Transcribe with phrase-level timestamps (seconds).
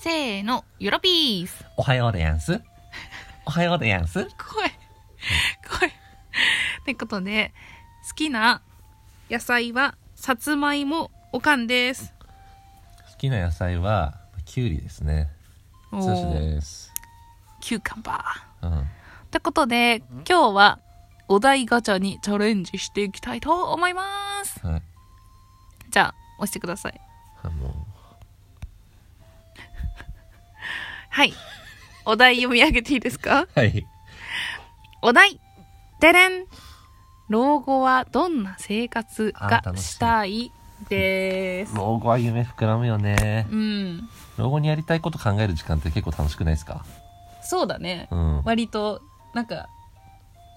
[0.00, 1.64] せーの、ヨロピース。
[1.76, 2.62] おはようでやんす。
[3.44, 4.28] おはようでやんす。
[4.36, 4.72] 怖い。
[5.68, 5.88] 怖い。
[5.88, 5.90] っ
[6.84, 7.52] てことで、
[8.08, 8.62] 好きな
[9.28, 12.14] 野菜は、さつまいも、おかんです。
[13.10, 14.14] 好きな野菜は、
[14.44, 15.30] きゅうりですね。
[15.90, 16.92] おつしーです。
[17.60, 18.68] キューカンバー。
[18.68, 18.80] うん。
[18.82, 18.84] っ
[19.32, 20.78] てことで、今日は、
[21.26, 24.64] お題ガチャにチャレンジしていきたいと思います。
[24.64, 24.82] はい。
[25.90, 27.00] じゃあ、押してください。
[31.18, 31.32] はい。
[32.04, 33.48] お題読み上げていいですか？
[33.52, 33.84] はい。
[35.02, 35.40] お題
[35.98, 36.44] でれん
[37.28, 40.52] 老後はどんな生活があ楽しいしたい
[40.88, 41.74] です。
[41.74, 43.48] 老後は夢膨らむよね。
[43.50, 44.08] うん。
[44.36, 46.84] 老後にやりたいこと考える時間って結構楽しくないですか？
[47.42, 48.06] そうだね。
[48.12, 48.42] うん。
[48.44, 49.02] 割と、
[49.34, 49.68] なんか、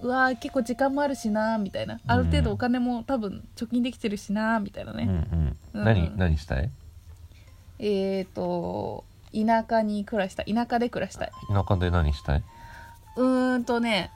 [0.00, 1.98] うわー結構時間もあるしなーみたいな。
[2.06, 5.04] ある程度お金も多分貯金できてるしなーみたいなうんね。
[5.06, 5.58] うん。
[5.80, 6.70] うん何、何したい？
[7.80, 10.54] えーと、田舎に暮らしたい。
[10.54, 11.32] 田舎で暮らしたい。
[11.48, 12.42] 田舎で何したい？
[13.16, 14.10] うーんとね、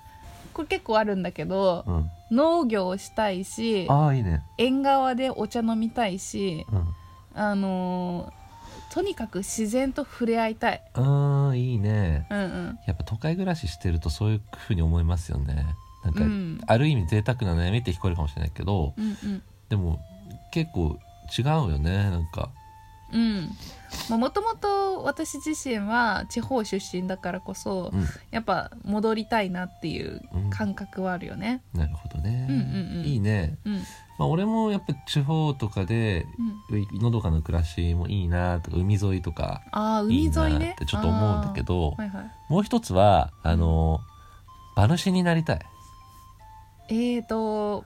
[0.53, 2.11] これ結構あるんだけど、うん。
[2.31, 4.43] 農業をしたいし、ああ、いいね。
[4.59, 6.87] 縁側でお茶飲みたいし、うん。
[7.35, 8.37] あのー
[8.93, 10.81] とにかく自然と触れ合いたい。
[10.95, 12.27] あーいいね。
[12.31, 12.79] うんうん。
[12.87, 15.67] やっぱ都会暮らししてるとそういうふうに思いますよね。
[16.03, 19.43] なんか、うんある意味贅沢な悩みって聞こえるかもしれないけど、うんうん。
[19.69, 20.01] でも
[20.51, 20.99] 結構
[21.37, 22.11] 違うよね。
[22.11, 22.49] なんか。
[23.13, 23.51] うん。
[24.19, 28.07] もともと私自身は地方出身だからこそ、うん。
[28.31, 31.63] やっぱ戻りたいなっていううん感覚はあるよね。
[31.75, 32.47] なるほどね。
[32.49, 33.59] うんうんうんいいね。
[33.65, 33.75] うん。
[34.19, 36.27] まあ、俺もやっぱ地方とかで、
[37.01, 40.71] のどかな暮らしもいいなとか、海沿いとか、ああ、海沿いいいなね。
[40.73, 42.33] ってちょっと思うんだけど、あーはいはい。
[42.49, 44.01] もう一つは、あの、
[44.75, 45.61] 馬主になりたい。
[46.89, 47.85] えーと、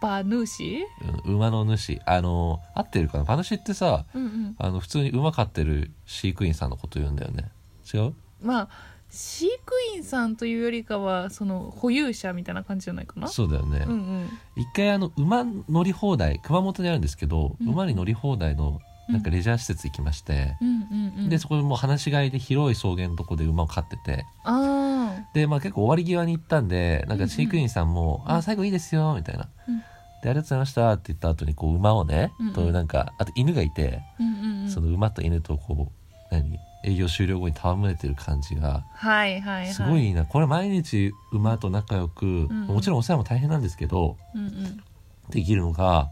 [0.00, 0.86] 馬主
[1.24, 2.00] うん馬の主。
[2.06, 3.24] あの、合ってるかな？
[3.24, 4.56] 馬主ってさ、うんうん。
[4.58, 7.50] あの、普通に馬飼ってる飼育員さんのこと言うんだよね。
[7.92, 8.14] 違う？
[8.42, 8.68] まあ、
[9.10, 13.28] 飼育員さんというよりかは、その保有者みたいな感じじゃないかな？
[13.28, 13.84] そうだよね。
[13.86, 14.28] うんうん。
[14.56, 21.28] 一回あの、馬乗り放題、熊本にあるんですけど、うん馬に乗り放題の、なんかレジャー施設行きまして、うんうんうん。
[21.28, 29.48] で、そこでもう放し飼いで広い草原のとこで馬を飼ってて、あで、まあ結構終わり際に行ったんで、なんか飼育員さんも、うんあ、最後いいですよ、みたいな。
[29.68, 29.79] うん
[30.22, 34.22] で、ありがとうございましたって言った後に、こう、馬をね、うんうんとなんか、あと犬がいて、あ。
[34.22, 34.70] うんうんうん。
[34.70, 39.72] その馬と犬とこう、何営業終了後に戯れてる感じが、はいはいはい。
[39.72, 40.24] すごいいいな。
[40.24, 44.82] これ毎日馬と仲良く、んうんもちろんお世話も大変なんですけど、うんうん。
[45.30, 46.08] できるのが、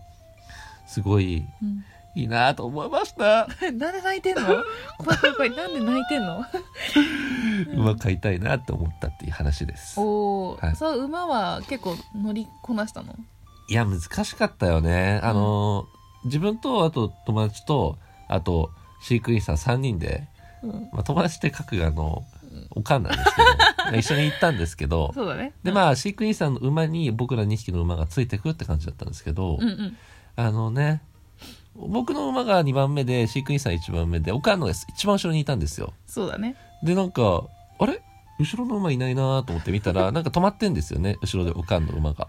[0.87, 3.47] すごいうんいいなと思いました。
[3.63, 4.43] なんで泣いてんの？
[4.99, 5.51] 怖い怖い。
[5.51, 6.45] なんで泣いてんの？
[7.75, 10.01] 馬飼いたいなって思ったっていう話です。
[10.01, 13.15] おお、はいそう、馬は結構乗りこなしたの？
[13.69, 15.21] いや、難しかったよね。
[15.23, 15.87] あの、
[16.25, 17.99] 自分と、あと友達と、
[18.29, 18.71] あと
[19.03, 20.27] 飼育員さん3人で、
[20.63, 20.71] うん。
[20.93, 22.25] まあ、友達って書くあの、
[22.71, 25.53] おかんなんですけど、 一緒に行ったんですけど、そうだね。
[25.63, 29.97] で、まあ、飼育員さんの馬に僕ら2匹の馬がついてくって感じだったんですけど、うんうん。
[30.37, 31.03] あのね、
[31.75, 35.93] 僕の馬が2番目で、飼育員さん1番目で、おかんのが一番後ろにいたんですよ。
[36.07, 36.57] そうだね。
[36.83, 37.45] で、なんか、
[37.79, 38.03] あれ？
[38.39, 42.29] 後ろの馬いないなと思って見たら、 なんか止まってんですよね、後ろでおかんの馬が。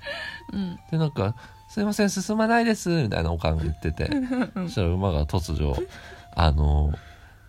[0.51, 0.79] うん。
[0.91, 1.35] で、なんか、
[1.67, 5.75] すいません、進まないです、みたいなおかんが言ってて、うんそしたら馬が突如、
[6.35, 6.93] あの、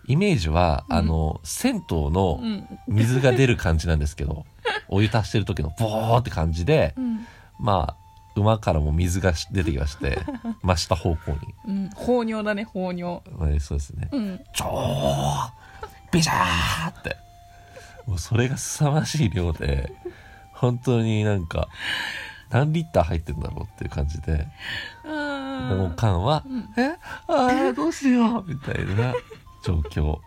[0.07, 2.67] イメージは、あの、銭湯のうん。
[2.87, 4.45] 水が出る感じなんですけど、
[4.89, 7.25] お湯足してる時のボーって感じで、うん。
[7.59, 8.01] まあ、
[8.35, 10.19] 馬からも水が出てきまして、
[10.63, 11.37] 真下方向に。
[11.67, 11.89] うん。
[11.95, 13.21] 放尿だね、放尿。
[13.37, 14.09] はいそうですね。
[14.11, 14.39] うん。
[14.53, 15.51] ちょー
[16.11, 17.15] ビシャーって。
[18.11, 19.89] もうそれが凄まじい量で、
[20.51, 21.69] 本当になんか、
[22.49, 24.47] 何リッター入ってんだろうっていう感じで、で
[25.07, 26.97] もあカンは、うんえ？
[27.27, 29.13] ああ、どうしようみたいな
[29.63, 30.19] 状況。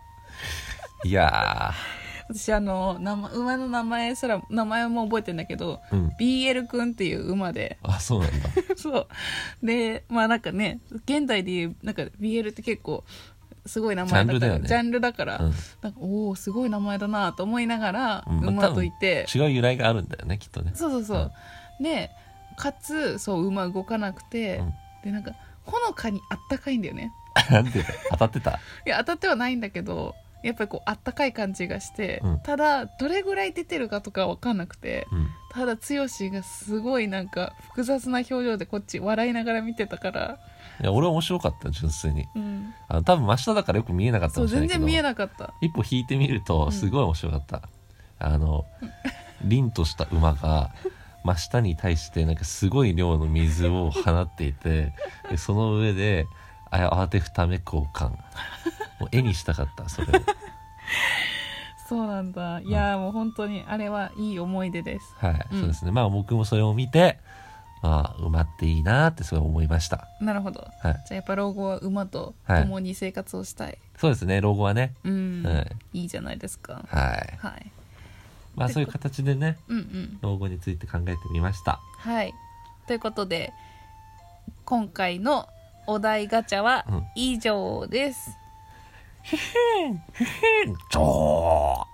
[1.05, 1.75] いや
[2.31, 2.97] 私、あの、
[3.35, 6.09] 馬の名前すら、名前も覚えてんだけど、ー、うん。
[6.19, 8.49] BL くんっていう馬で、あ、そうなんだ。
[8.77, 9.09] そう。
[9.63, 13.05] で、まあなんかね、現代でいう、なんか BL って結構、
[13.67, 15.55] すごい名前だから、ジャンルだから、うん。
[15.83, 20.73] なんか、おおすごい名前だなと思いながら、馬といて、違う由来があるんだよね、きっとね。
[20.75, 21.33] そうそうそう。
[21.83, 22.11] で、
[22.57, 24.75] かつ、そう、馬動かなくて、うん
[25.05, 25.33] で、なんか、
[25.65, 27.13] ほのかにあったかいんだよね。
[27.51, 28.53] なんでだよ当たってた？
[28.87, 35.29] いや、当たってはないんだけど、やっぱりこう、あったかい感じがして、うんただ、どれぐらい出てるかとかわかんなくて、うん。
[35.51, 40.39] ただ、剛がすごいなんか、複雑な表情でこっち笑いながら見てたから、
[40.81, 42.27] いや、俺は面白かったよ、純粋に。
[42.35, 42.75] うん。
[42.89, 44.81] あの、多分真下だからよく見えなかったかそう、もしれないけど。
[44.81, 45.55] 全然見えなかった。
[45.63, 47.63] 一歩引いてみるとすごい面白かった、
[48.19, 48.67] あの
[49.45, 50.71] 凛とした馬が
[51.25, 54.93] 真下に対してなんかすごい量の水を放っていて
[55.31, 56.27] でその上で
[56.75, 58.11] あ慌てふためくおかん
[59.01, 60.23] もう絵にしたかったそれを。
[61.89, 62.61] そうなんだ。
[62.61, 65.15] いやーもう本当にあれはいい思い出です。
[65.19, 65.61] はい、うん。
[65.61, 65.91] そうですね。
[65.91, 67.19] まあ僕もそれを見て
[67.83, 70.09] まあ馬っていいなってすごい思いました。
[70.21, 70.61] なるほど。
[70.61, 70.71] はい。
[70.81, 74.95] じゃあやっぱ老後は馬と共に生活をしたい、そうですね老後はね。
[75.05, 75.63] うん、は
[75.93, 76.01] い。
[76.01, 76.85] いいじゃないですか。
[76.89, 77.37] はい。
[77.39, 77.71] はい。
[78.57, 80.19] まあそういう形でねうんうん。
[80.23, 81.79] 老後について考えてみました。
[81.99, 82.33] はい。
[82.87, 83.53] ということで
[84.65, 85.49] 今回の
[85.87, 87.07] お題ガチャはうん。
[87.15, 88.39] 以上です、
[90.91, 91.94] ちょー